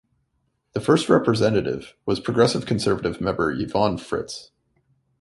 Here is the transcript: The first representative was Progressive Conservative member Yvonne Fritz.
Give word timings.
The 0.73 0.79
first 0.79 1.09
representative 1.09 1.93
was 2.07 2.19
Progressive 2.19 2.65
Conservative 2.65 3.21
member 3.21 3.51
Yvonne 3.51 3.99
Fritz. 3.99 4.49